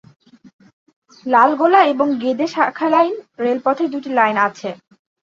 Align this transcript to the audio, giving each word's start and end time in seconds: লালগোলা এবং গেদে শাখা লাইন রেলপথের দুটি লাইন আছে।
লালগোলা 1.25 1.81
এবং 1.93 2.07
গেদে 2.21 2.47
শাখা 2.55 2.87
লাইন 2.89 3.13
রেলপথের 3.39 3.87
দুটি 3.93 4.09
লাইন 4.17 4.37
আছে। 4.47 4.69